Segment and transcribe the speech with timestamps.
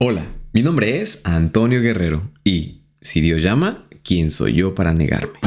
[0.00, 5.38] Hola, mi nombre es Antonio Guerrero y, si Dios llama, ¿quién soy yo para negarme?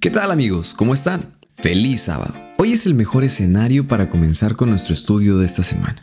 [0.00, 0.74] ¿Qué tal amigos?
[0.74, 1.38] ¿Cómo están?
[1.54, 2.34] Feliz sábado.
[2.58, 6.02] Hoy es el mejor escenario para comenzar con nuestro estudio de esta semana,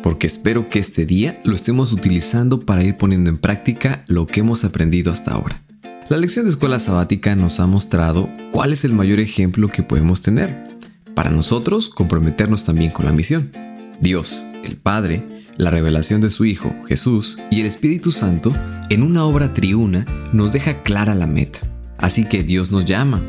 [0.00, 4.38] porque espero que este día lo estemos utilizando para ir poniendo en práctica lo que
[4.38, 5.64] hemos aprendido hasta ahora.
[6.08, 10.22] La lección de escuela sabática nos ha mostrado cuál es el mayor ejemplo que podemos
[10.22, 10.70] tener
[11.14, 13.52] para nosotros, comprometernos también con la misión.
[14.00, 15.22] Dios, el Padre,
[15.56, 18.52] la revelación de su Hijo, Jesús, y el Espíritu Santo,
[18.88, 21.60] en una obra triuna, nos deja clara la meta.
[21.98, 23.22] Así que Dios nos llama.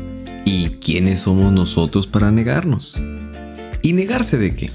[0.44, 3.02] ¿Y quiénes somos nosotros para negarnos?
[3.82, 4.70] ¿Y negarse de qué?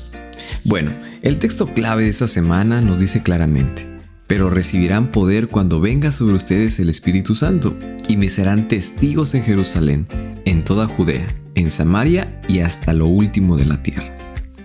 [0.64, 3.88] Bueno, el texto clave de esta semana nos dice claramente,
[4.28, 7.76] pero recibirán poder cuando venga sobre ustedes el Espíritu Santo,
[8.08, 10.08] y me serán testigos en Jerusalén,
[10.46, 14.16] en toda Judea en Samaria y hasta lo último de la tierra.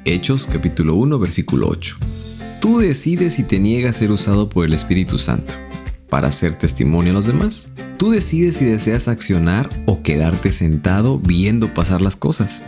[0.05, 1.97] Hechos capítulo 1 versículo 8.
[2.61, 5.55] Tú decides si te niegas a ser usado por el Espíritu Santo
[6.11, 7.69] para hacer testimonio a los demás.
[7.99, 12.65] Tú decides si deseas accionar o quedarte sentado viendo pasar las cosas.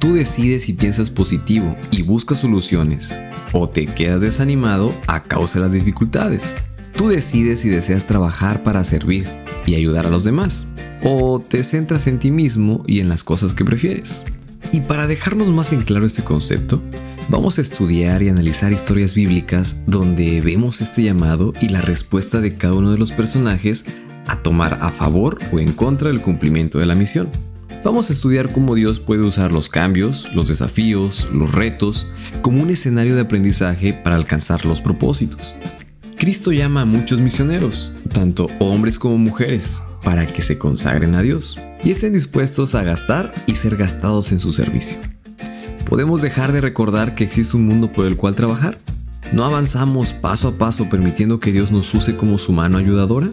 [0.00, 3.16] Tú decides si piensas positivo y buscas soluciones
[3.52, 6.56] o te quedas desanimado a causa de las dificultades.
[6.98, 9.24] Tú decides si deseas trabajar para servir
[9.64, 10.66] y ayudar a los demás
[11.04, 14.24] o te centras en ti mismo y en las cosas que prefieres.
[14.72, 16.82] Y para dejarnos más en claro este concepto,
[17.28, 22.56] vamos a estudiar y analizar historias bíblicas donde vemos este llamado y la respuesta de
[22.56, 23.84] cada uno de los personajes
[24.26, 27.28] a tomar a favor o en contra del cumplimiento de la misión.
[27.84, 32.10] Vamos a estudiar cómo Dios puede usar los cambios, los desafíos, los retos
[32.42, 35.54] como un escenario de aprendizaje para alcanzar los propósitos.
[36.18, 41.60] Cristo llama a muchos misioneros, tanto hombres como mujeres, para que se consagren a Dios
[41.84, 44.98] y estén dispuestos a gastar y ser gastados en su servicio.
[45.84, 48.78] ¿Podemos dejar de recordar que existe un mundo por el cual trabajar?
[49.32, 53.30] ¿No avanzamos paso a paso permitiendo que Dios nos use como su mano ayudadora?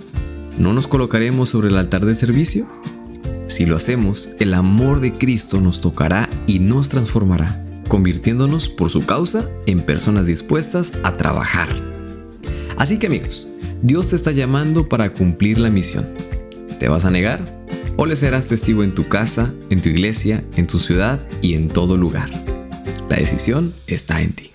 [0.60, 2.68] ¿No nos colocaremos sobre el altar de servicio?
[3.48, 9.08] Si lo hacemos, el amor de Cristo nos tocará y nos transformará, convirtiéndonos por su
[9.08, 11.95] causa en personas dispuestas a trabajar.
[12.78, 13.50] Así que amigos,
[13.82, 16.06] Dios te está llamando para cumplir la misión
[16.80, 17.44] ¿Te vas a negar?
[17.96, 21.70] ¿O le serás testigo en tu casa, en tu iglesia, en tu ciudad y en
[21.70, 22.30] todo lugar?
[23.10, 24.52] La decisión está en ti.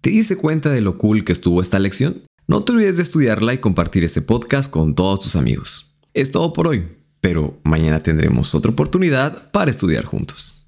[0.00, 2.22] ¿Te diste cuenta de lo cool que estuvo esta lección?
[2.46, 5.98] No te olvides de estudiarla y compartir este podcast con todos tus amigos.
[6.14, 6.86] Es todo por hoy,
[7.20, 10.58] pero mañana tendremos otra oportunidad para estudiar juntos.